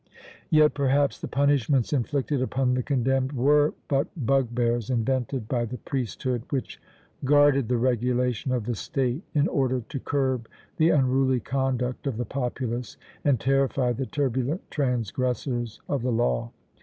Yet 0.49 0.73
perhaps 0.73 1.19
the 1.21 1.27
punishments 1.27 1.93
inflicted 1.93 2.41
upon 2.41 2.73
the 2.73 2.81
condemned 2.81 3.33
were 3.33 3.75
but 3.87 4.07
bugbears 4.17 4.89
invented 4.89 5.47
by 5.47 5.65
the 5.65 5.77
priesthood, 5.77 6.41
which 6.49 6.81
guarded 7.23 7.67
the 7.69 7.77
regulation 7.77 8.51
of 8.51 8.65
the 8.65 8.73
state 8.73 9.21
in 9.35 9.47
order 9.47 9.81
to 9.81 9.99
curb 9.99 10.47
the 10.77 10.89
unruly 10.89 11.39
conduct 11.39 12.07
of 12.07 12.17
the 12.17 12.25
populace 12.25 12.97
and 13.23 13.39
terrify 13.39 13.93
the 13.93 14.07
turbulent 14.07 14.71
transgressors 14.71 15.79
of 15.87 16.01
the 16.01 16.11
law. 16.11 16.49